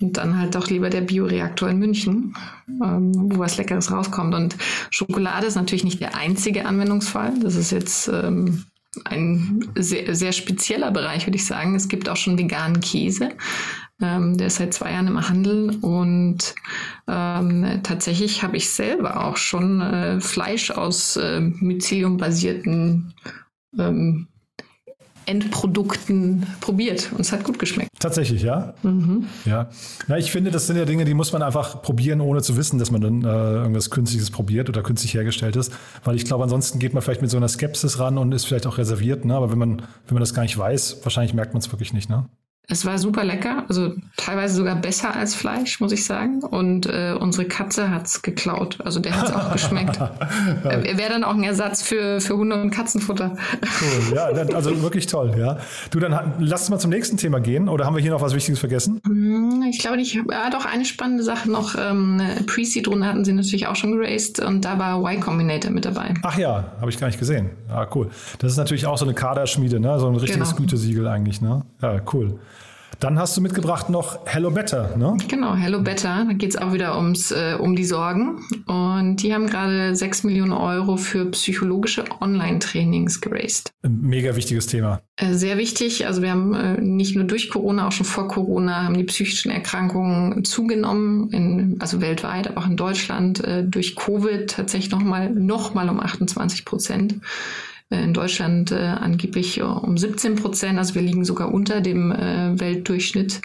[0.00, 2.36] Und dann halt doch lieber der Bioreaktor in München,
[2.82, 4.34] ähm, wo was Leckeres rauskommt.
[4.34, 4.56] Und
[4.90, 7.32] Schokolade ist natürlich nicht der einzige Anwendungsfall.
[7.40, 8.64] Das ist jetzt ähm,
[9.04, 11.74] ein sehr, sehr spezieller Bereich, würde ich sagen.
[11.74, 13.30] Es gibt auch schon veganen Käse.
[14.00, 16.54] Ähm, der ist seit zwei Jahren im Handel und
[17.08, 23.14] ähm, tatsächlich habe ich selber auch schon äh, Fleisch aus äh, Mycelium-basierten
[23.76, 24.28] ähm,
[25.28, 27.90] Endprodukten probiert und es hat gut geschmeckt.
[27.98, 28.74] Tatsächlich, ja?
[28.82, 29.26] Mhm.
[29.44, 29.68] Ja.
[30.06, 32.78] Na, ich finde, das sind ja Dinge, die muss man einfach probieren, ohne zu wissen,
[32.78, 35.72] dass man dann äh, irgendwas Künstliches probiert oder künstlich hergestellt ist.
[36.04, 38.66] Weil ich glaube, ansonsten geht man vielleicht mit so einer Skepsis ran und ist vielleicht
[38.66, 39.24] auch reserviert.
[39.24, 39.34] Ne?
[39.34, 42.08] Aber wenn man, wenn man das gar nicht weiß, wahrscheinlich merkt man es wirklich nicht.
[42.08, 42.28] Ne?
[42.70, 46.42] Es war super lecker, also teilweise sogar besser als Fleisch, muss ich sagen.
[46.42, 48.76] Und äh, unsere Katze hat es geklaut.
[48.84, 49.98] Also der hat es auch geschmeckt.
[50.64, 53.36] Er wäre dann auch ein Ersatz für, für Hunde- und Katzenfutter.
[53.62, 55.58] Cool, ja, also wirklich toll, ja.
[55.90, 57.68] Du, dann lass uns mal zum nächsten Thema gehen.
[57.68, 59.00] Oder haben wir hier noch was Wichtiges vergessen?
[59.04, 60.14] Hm, ich glaube nicht.
[60.14, 61.74] Ja, doch eine spannende Sache noch.
[61.78, 66.14] Ähm, Pre-Seed-Runde hatten sie natürlich auch schon geraced und da war Y Combinator mit dabei.
[66.22, 67.50] Ach ja, habe ich gar nicht gesehen.
[67.70, 68.10] Ah, cool.
[68.38, 69.98] Das ist natürlich auch so eine Kaderschmiede, ne?
[69.98, 70.60] So ein richtiges genau.
[70.60, 71.62] Gütesiegel eigentlich, ne?
[71.80, 72.38] Ja, cool.
[73.00, 75.16] Dann hast du mitgebracht noch Hello Better, ne?
[75.28, 76.24] Genau, Hello Better.
[76.26, 78.40] Da geht es auch wieder ums, äh, um die Sorgen.
[78.66, 83.70] Und die haben gerade 6 Millionen Euro für psychologische Online-Trainings geraced.
[83.82, 85.00] Ein mega wichtiges Thema.
[85.16, 86.06] Äh, sehr wichtig.
[86.06, 89.50] Also wir haben äh, nicht nur durch Corona, auch schon vor Corona, haben die psychischen
[89.50, 95.74] Erkrankungen zugenommen, in, also weltweit, aber auch in Deutschland, äh, durch Covid tatsächlich nochmal noch
[95.74, 97.20] mal um 28 Prozent.
[97.90, 100.78] Äh, in Deutschland äh, angeblich um 17 Prozent.
[100.78, 103.40] Also wir liegen sogar unter dem äh, Weltdurchschnitt.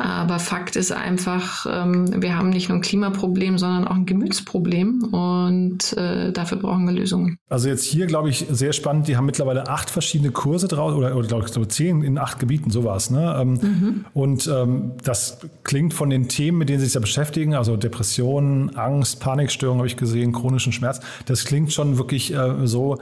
[0.00, 5.02] Aber Fakt ist einfach, ähm, wir haben nicht nur ein Klimaproblem, sondern auch ein Gemütsproblem
[5.12, 7.38] und äh, dafür brauchen wir Lösungen.
[7.48, 9.08] Also jetzt hier, glaube ich, sehr spannend.
[9.08, 12.38] Die haben mittlerweile acht verschiedene Kurse draus oder, oder glaube ich, so zehn in acht
[12.38, 13.10] Gebieten, sowas.
[13.10, 13.36] Ne?
[13.40, 14.04] Ähm, mhm.
[14.14, 18.76] Und ähm, das klingt von den Themen, mit denen sie sich da beschäftigen, also Depressionen,
[18.76, 22.98] Angst, Panikstörungen habe ich gesehen, chronischen Schmerz, das klingt schon wirklich äh, so,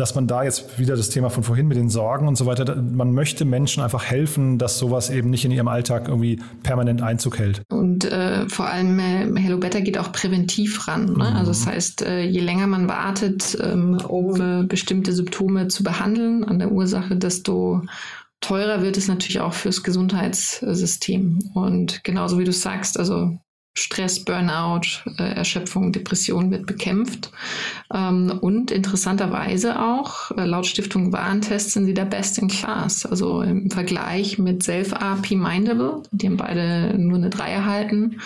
[0.00, 2.74] dass man da jetzt wieder das Thema von vorhin mit den Sorgen und so weiter,
[2.74, 7.38] man möchte Menschen einfach helfen, dass sowas eben nicht in ihrem Alltag irgendwie permanent Einzug
[7.38, 7.60] hält.
[7.70, 11.04] Und äh, vor allem äh, Hello Better geht auch präventiv ran.
[11.04, 11.12] Ne?
[11.12, 11.36] Mhm.
[11.36, 16.44] Also das heißt, äh, je länger man wartet, ähm, um äh, bestimmte Symptome zu behandeln
[16.44, 17.82] an der Ursache, desto
[18.40, 21.40] teurer wird es natürlich auch fürs Gesundheitssystem.
[21.52, 23.38] Und genauso wie du sagst, also
[23.74, 27.30] Stress, Burnout, äh, Erschöpfung, Depression wird bekämpft.
[27.94, 33.06] Ähm, und interessanterweise auch, äh, laut Stiftung Warentest sind sie der Best in Class.
[33.06, 38.20] Also im Vergleich mit Self-RP Mindable, die haben beide nur eine 3 erhalten,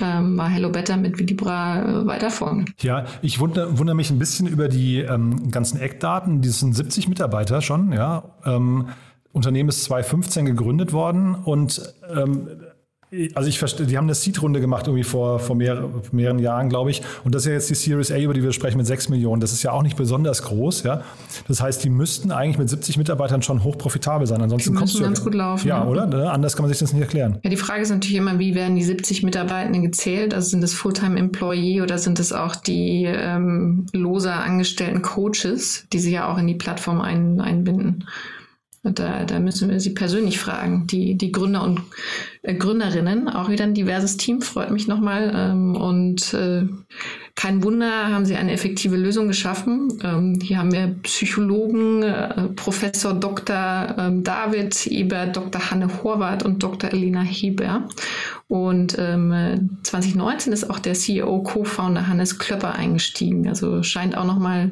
[0.00, 2.66] ähm, war Hello Better mit Vilibra äh, weiter vorne.
[2.80, 6.42] Ja, ich wundere, wundere, mich ein bisschen über die ähm, ganzen Eckdaten.
[6.42, 8.24] Die sind 70 Mitarbeiter schon, ja.
[8.44, 8.88] Ähm,
[9.32, 12.48] Unternehmen ist 2015 gegründet worden und ähm,
[13.34, 16.90] also ich verstehe, die haben eine Seed-Runde gemacht irgendwie vor, vor mehr, mehreren Jahren, glaube
[16.90, 17.02] ich.
[17.22, 19.40] Und das ist ja jetzt die Series A, über die wir sprechen, mit 6 Millionen.
[19.40, 21.02] Das ist ja auch nicht besonders groß, ja.
[21.46, 24.42] Das heißt, die müssten eigentlich mit 70 Mitarbeitern schon hochprofitabel sein.
[24.42, 25.68] Ansonsten die du ganz gut laufen.
[25.68, 26.06] Ja, oder?
[26.06, 26.28] Ne?
[26.30, 27.38] Anders kann man sich das nicht erklären.
[27.44, 30.34] Ja, die Frage ist natürlich immer, wie werden die 70 Mitarbeitenden gezählt?
[30.34, 36.10] Also sind das Fulltime-Employee oder sind es auch die ähm, loser angestellten Coaches, die sie
[36.10, 38.04] ja auch in die Plattform ein, einbinden?
[38.94, 40.86] Da, da müssen wir Sie persönlich fragen.
[40.86, 41.80] Die, die Gründer und
[42.42, 45.32] äh, Gründerinnen, auch wieder ein diverses Team, freut mich nochmal.
[45.34, 46.66] Ähm, und äh,
[47.34, 49.98] kein Wunder, haben Sie eine effektive Lösung geschaffen.
[50.02, 53.94] Ähm, hier haben wir Psychologen, äh, Professor Dr.
[53.98, 55.70] Ähm, David Eber, Dr.
[55.70, 56.92] Hanne Horvath und Dr.
[56.92, 57.88] Elena Heber.
[58.48, 63.48] Und ähm, 2019 ist auch der CEO, Co-Founder Hannes Klöpper eingestiegen.
[63.48, 64.70] Also scheint auch nochmal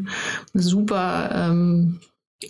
[0.55, 1.99] eine super ähm,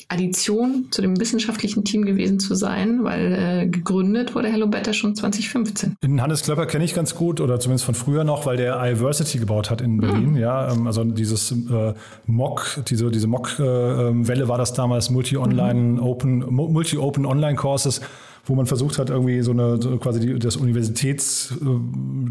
[0.09, 5.15] Addition zu dem wissenschaftlichen Team gewesen zu sein, weil äh, gegründet wurde Hello Better schon
[5.15, 5.97] 2015.
[6.03, 9.39] Den Hannes Klöpper kenne ich ganz gut oder zumindest von früher noch, weil der iVersity
[9.39, 10.33] gebaut hat in Berlin.
[10.33, 10.37] Mhm.
[10.37, 11.95] Ja, ähm, also dieses äh,
[12.27, 16.03] Mock, diese, diese Mock-Welle äh, war das damals, Multi-Online, mhm.
[16.03, 18.01] Open, Multi-Open Online-Courses
[18.47, 21.67] wo man versucht hat, irgendwie so eine so quasi die, das Universitäts, äh,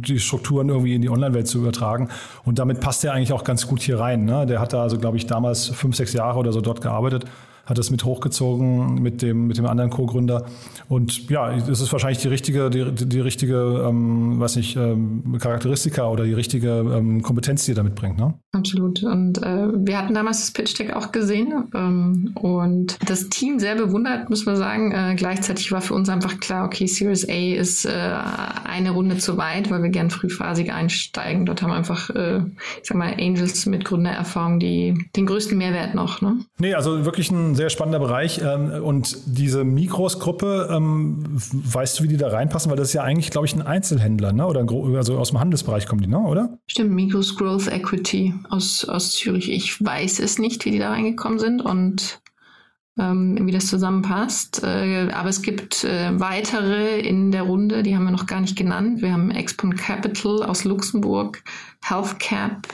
[0.08, 2.10] die Strukturen irgendwie in die Online-Welt zu übertragen.
[2.44, 4.26] Und damit passt er eigentlich auch ganz gut hier rein.
[4.26, 4.46] Ne?
[4.46, 7.26] Der hat da also, glaube ich, damals fünf, sechs Jahre oder so dort gearbeitet
[7.66, 10.46] hat das mit hochgezogen mit dem, mit dem anderen Co-Gründer.
[10.90, 16.10] Und ja, das ist wahrscheinlich die richtige, die, die richtige, ähm, weiß nicht, ähm, Charakteristika
[16.10, 18.18] oder die richtige ähm, Kompetenz, die er da mitbringt.
[18.18, 18.34] Ne?
[18.52, 19.04] Absolut.
[19.04, 23.76] Und äh, wir hatten damals das Pitch Deck auch gesehen ähm, und das Team sehr
[23.76, 24.92] bewundert, muss man sagen.
[24.92, 27.90] Äh, gleichzeitig war für uns einfach klar, okay, Series A ist äh,
[28.66, 31.46] eine Runde zu weit, weil wir gern frühphasig einsteigen.
[31.46, 32.40] Dort haben wir einfach, äh,
[32.82, 36.22] ich sag mal, Angels mit Gründererfahrung, die den größten Mehrwert noch.
[36.22, 36.40] Ne?
[36.60, 38.42] Nee, also wirklich ein sehr spannender Bereich.
[38.44, 42.70] Ähm, und diese Mikros-Gruppe, ähm, weißt du, wie die da reinpassen?
[42.70, 44.46] Weil das ist ja eigentlich, glaube ich, ein Einzelhändler, ne?
[44.46, 46.20] Oder ein, also aus dem Handelsbereich kommen die, ne?
[46.20, 46.58] oder?
[46.68, 49.52] Stimmt, Mikros Growth Equity aus, aus Zürich.
[49.52, 52.22] Ich weiß es nicht, wie die da reingekommen sind und
[53.00, 54.64] ähm, wie das zusammenpasst.
[54.64, 58.56] Äh, aber es gibt äh, weitere in der Runde, die haben wir noch gar nicht
[58.56, 59.02] genannt.
[59.02, 61.44] Wir haben Expon Capital aus Luxemburg,
[61.84, 62.68] HealthCap,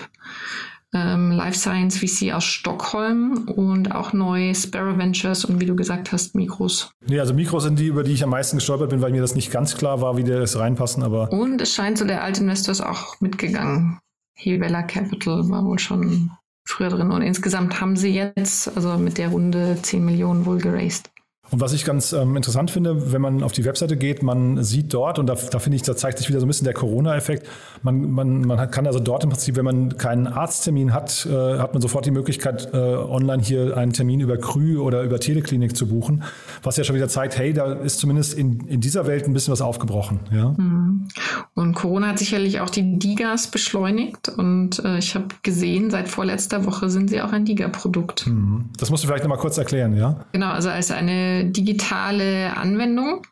[0.94, 6.12] ähm, Life Science VC aus Stockholm und auch neu Sparrow Ventures und wie du gesagt
[6.12, 6.92] hast, Mikros.
[7.08, 9.36] Nee, also Mikros sind die, über die ich am meisten gestolpert bin, weil mir das
[9.36, 11.32] nicht ganz klar war, wie die das reinpassen, aber.
[11.32, 14.00] Und es scheint so, der alte Investor ist auch mitgegangen.
[14.36, 16.32] Hewella Capital war wohl schon
[16.66, 21.10] früher drin und insgesamt haben sie jetzt, also mit der Runde 10 Millionen wohl geraced.
[21.52, 24.94] Und was ich ganz ähm, interessant finde, wenn man auf die Webseite geht, man sieht
[24.94, 27.48] dort, und da, da finde ich, da zeigt sich wieder so ein bisschen der Corona-Effekt,
[27.82, 31.74] man, man, man kann also dort im Prinzip, wenn man keinen Arzttermin hat, äh, hat
[31.74, 35.88] man sofort die Möglichkeit, äh, online hier einen Termin über Krü oder über Teleklinik zu
[35.88, 36.24] buchen,
[36.62, 39.52] was ja schon wieder zeigt, hey, da ist zumindest in, in dieser Welt ein bisschen
[39.52, 40.20] was aufgebrochen.
[40.32, 40.54] Ja?
[40.58, 41.08] Mhm.
[41.56, 46.66] Und Corona hat sicherlich auch die Digas beschleunigt und äh, ich habe gesehen, seit vorletzter
[46.66, 48.28] Woche sind sie auch ein Diga-Produkt.
[48.28, 48.66] Mhm.
[48.78, 50.26] Das musst du vielleicht nochmal kurz erklären, ja?
[50.32, 53.26] Genau, also als eine digitale Anwendung.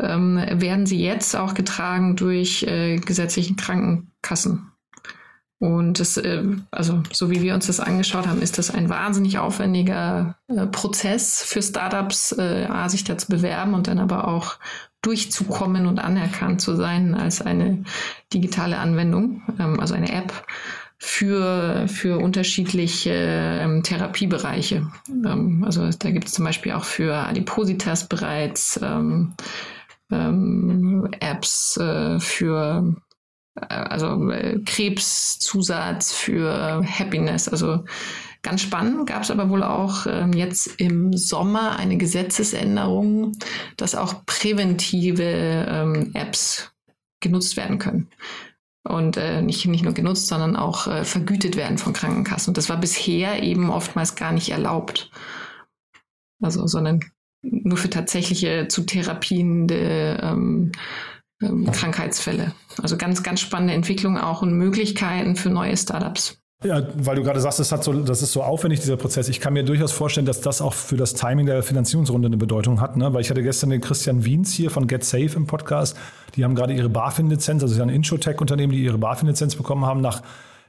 [0.00, 4.70] Ähm, werden sie jetzt auch getragen durch äh, gesetzlichen Krankenkassen.
[5.60, 9.38] Und das, äh, also so wie wir uns das angeschaut haben, ist das ein wahnsinnig
[9.38, 14.58] aufwendiger äh, Prozess für Startups, äh, sich da zu bewerben und dann aber auch
[15.02, 17.82] durchzukommen und anerkannt zu sein als eine
[18.32, 20.32] digitale Anwendung, ähm, also eine App
[20.98, 24.90] für, für unterschiedliche ähm, Therapiebereiche.
[25.08, 29.34] Ähm, also da gibt es zum Beispiel auch für Adipositas bereits ähm,
[30.10, 32.96] ähm, Apps äh, für
[33.54, 37.48] äh, also äh, Krebszusatz für Happiness.
[37.48, 37.84] Also
[38.42, 43.36] ganz spannend gab es aber wohl auch ähm, jetzt im Sommer eine Gesetzesänderung,
[43.76, 45.22] dass auch präventive
[45.68, 46.72] ähm, Apps
[47.20, 48.08] genutzt werden können.
[48.84, 52.50] Und äh, nicht, nicht nur genutzt, sondern auch äh, vergütet werden von Krankenkassen.
[52.50, 55.10] Und das war bisher eben oftmals gar nicht erlaubt.
[56.40, 57.00] Also, sondern
[57.42, 60.72] nur für tatsächliche zu therapiende ähm,
[61.42, 62.54] ähm, Krankheitsfälle.
[62.82, 66.40] Also ganz, ganz spannende Entwicklung auch und Möglichkeiten für neue Startups.
[66.64, 69.28] Ja, weil du gerade sagst, das, hat so, das ist so aufwendig, dieser Prozess.
[69.28, 72.80] Ich kann mir durchaus vorstellen, dass das auch für das Timing der Finanzierungsrunde eine Bedeutung
[72.80, 72.96] hat.
[72.96, 73.14] Ne?
[73.14, 75.96] Weil ich hatte gestern den Christian Wiens hier von GetSafe im Podcast.
[76.34, 80.00] Die haben gerade ihre BaFin-Lizenz, also sie sind ein Introtech-Unternehmen, die ihre BaFin-Lizenz bekommen haben.
[80.00, 80.20] Nach,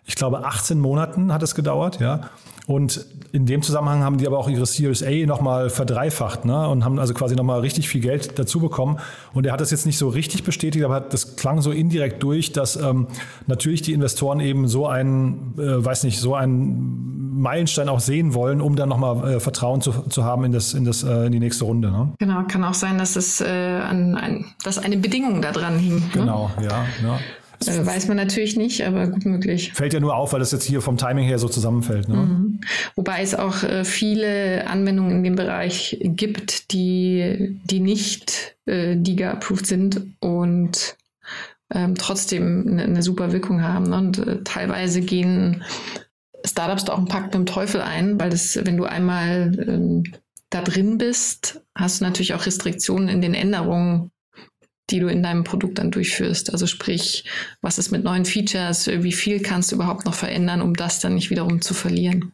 [0.10, 2.00] ich glaube, 18 Monaten hat es gedauert.
[2.00, 2.32] Ja?
[2.66, 6.68] Und in dem Zusammenhang haben die aber auch ihre Series A nochmal verdreifacht ne?
[6.68, 8.98] und haben also quasi nochmal richtig viel Geld dazu bekommen.
[9.34, 12.52] Und er hat das jetzt nicht so richtig bestätigt, aber das klang so indirekt durch,
[12.52, 13.06] dass ähm,
[13.46, 18.62] natürlich die Investoren eben so einen, äh, weiß nicht, so einen Meilenstein auch sehen wollen,
[18.62, 21.40] um dann nochmal äh, Vertrauen zu, zu haben in, das, in, das, äh, in die
[21.40, 21.92] nächste Runde.
[21.92, 22.14] Ne?
[22.18, 25.98] Genau, kann auch sein, dass es äh, an ein, dass eine Bedingung da dran hing.
[25.98, 26.10] Ne?
[26.14, 26.86] Genau, ja.
[27.04, 27.20] ja.
[27.66, 29.74] Äh, weiß man natürlich nicht, aber gut möglich.
[29.74, 32.08] Fällt ja nur auf, weil das jetzt hier vom Timing her so zusammenfällt.
[32.08, 32.16] Ne?
[32.16, 32.62] Mhm.
[32.96, 39.66] Wobei es auch äh, viele Anwendungen in dem Bereich gibt, die, die nicht äh, DIGA-approved
[39.66, 40.96] sind und
[41.74, 43.90] ähm, trotzdem eine, eine, super Wirkung haben.
[43.90, 43.98] Ne?
[43.98, 45.64] Und äh, teilweise gehen
[46.46, 50.04] Startups da auch einen Pakt mit dem Teufel ein, weil das, wenn du einmal ähm,
[50.50, 54.12] da drin bist, hast du natürlich auch Restriktionen in den Änderungen
[54.92, 56.52] die du in deinem Produkt dann durchführst.
[56.52, 57.26] Also sprich,
[57.62, 61.16] was ist mit neuen Features, wie viel kannst du überhaupt noch verändern, um das dann
[61.16, 62.32] nicht wiederum zu verlieren.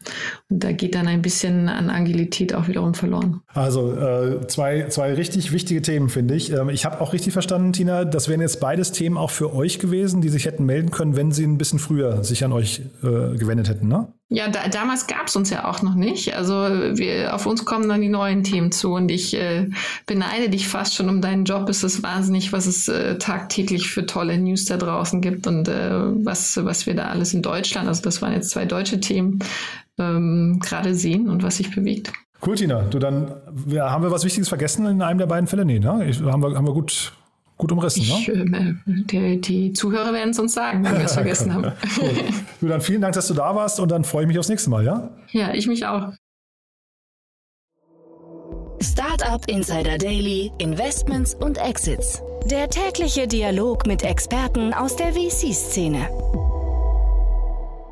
[0.50, 3.42] Und da geht dann ein bisschen an Agilität auch wiederum verloren.
[3.48, 6.52] Also äh, zwei, zwei richtig wichtige Themen, finde ich.
[6.52, 9.80] Ähm, ich habe auch richtig verstanden, Tina, das wären jetzt beides Themen auch für euch
[9.80, 13.38] gewesen, die sich hätten melden können, wenn sie ein bisschen früher sich an euch äh,
[13.38, 14.14] gewendet hätten, ne?
[14.30, 16.36] Ja, da, damals gab es uns ja auch noch nicht.
[16.36, 19.70] Also wir, auf uns kommen dann die neuen Themen zu und ich äh,
[20.08, 21.70] beneide dich fast schon um deinen Job.
[21.70, 25.92] Es ist wahnsinnig, was es äh, tagtäglich für tolle News da draußen gibt und äh,
[26.26, 29.40] was, was wir da alles in Deutschland, also das waren jetzt zwei deutsche Themen,
[30.00, 32.12] ähm, gerade sehen und was sich bewegt.
[32.46, 32.82] Cool, Tina.
[32.82, 33.32] Du dann,
[33.68, 35.66] ja, haben wir was Wichtiges vergessen in einem der beiden Fälle?
[35.66, 36.06] Nee, ne?
[36.10, 37.14] Ich, haben, wir, haben wir gut
[37.58, 38.02] gut umrissen.
[38.02, 38.78] Ich, ne?
[38.88, 41.72] Äh, die, die, Zuhörer werden es uns sagen, wenn wir es vergessen haben.
[41.98, 42.12] cool.
[42.62, 44.70] Du, dann vielen Dank, dass du da warst und dann freue ich mich aufs nächste
[44.70, 45.10] Mal, ja?
[45.32, 46.12] Ja, ich mich auch.
[48.82, 52.22] Startup Insider Daily, Investments und Exits.
[52.46, 56.08] Der tägliche Dialog mit Experten aus der VC-Szene.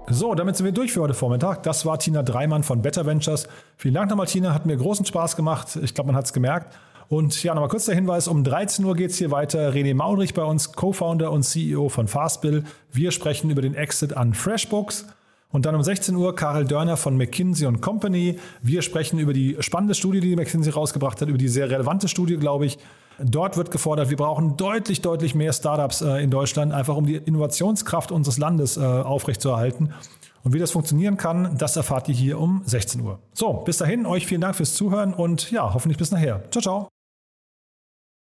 [0.10, 1.63] So, damit sind wir durch für heute Vormittag.
[1.63, 3.47] Das war Tina Dreimann von Better Ventures.
[3.78, 4.54] Vielen Dank nochmal, Tina.
[4.54, 5.80] Hat mir großen Spaß gemacht.
[5.82, 6.78] Ich glaube, man hat es gemerkt.
[7.10, 9.72] Und ja, nochmal kurz der Hinweis, um 13 Uhr geht es hier weiter.
[9.72, 12.63] René Maudrich bei uns, Co-Founder und CEO von Fastbill.
[12.92, 15.06] Wir sprechen über den Exit an FreshBooks.
[15.52, 18.39] Und dann um 16 Uhr Karel Dörner von McKinsey Company.
[18.63, 22.38] Wir sprechen über die spannende Studie, die McKinsey rausgebracht hat, über die sehr relevante Studie,
[22.38, 22.80] glaube ich.
[23.20, 27.18] Dort wird gefordert, wir brauchen deutlich, deutlich mehr Startups äh, in Deutschland, einfach um die
[27.18, 29.94] Innovationskraft unseres Landes äh, aufrechtzuerhalten.
[30.44, 33.20] Und wie das funktionieren kann, das erfahrt ihr hier um 16 Uhr.
[33.34, 36.44] So, bis dahin, euch vielen Dank fürs Zuhören und ja, hoffentlich bis nachher.
[36.52, 36.92] Ciao, ciao.